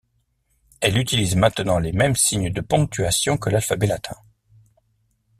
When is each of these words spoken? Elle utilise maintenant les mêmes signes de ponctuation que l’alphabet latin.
Elle 0.79 0.97
utilise 0.97 1.35
maintenant 1.35 1.77
les 1.77 1.91
mêmes 1.91 2.15
signes 2.15 2.49
de 2.49 2.61
ponctuation 2.61 3.37
que 3.37 3.51
l’alphabet 3.51 3.85
latin. 3.85 4.15